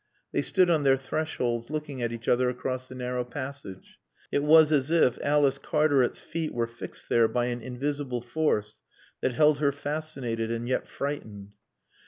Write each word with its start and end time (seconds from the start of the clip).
They 0.31 0.41
stood 0.41 0.71
on 0.71 0.81
their 0.81 0.97
thresholds 0.97 1.69
looking 1.69 2.01
at 2.01 2.11
each 2.11 2.27
other 2.27 2.49
across 2.49 2.87
the 2.87 2.95
narrow 2.95 3.23
passage. 3.23 3.99
It 4.31 4.41
was 4.41 4.71
as 4.71 4.89
if 4.89 5.19
Alice 5.21 5.59
Cartaret's 5.59 6.21
feet 6.21 6.55
were 6.55 6.65
fixed 6.65 7.07
there 7.07 7.27
by 7.27 7.45
an 7.45 7.61
invisible 7.61 8.21
force 8.21 8.81
that 9.21 9.33
held 9.35 9.59
her 9.59 9.71
fascinated 9.71 10.49
and 10.49 10.67
yet 10.67 10.87
frightened. 10.87 11.49